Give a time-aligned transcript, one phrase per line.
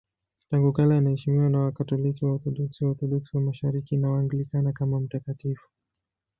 [0.49, 5.69] Tangu kale anaheshimiwa na Wakatoliki, Waorthodoksi, Waorthodoksi wa Mashariki na Waanglikana kama mtakatifu.